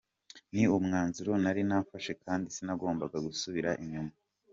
Ni 0.53 0.63
umwanzuro 0.77 1.31
nari 1.43 1.61
nafashe 1.69 2.11
kandi 2.23 2.47
sinagombaga 2.55 3.17
gusubira 3.27 3.69
inyuma. 3.83 4.13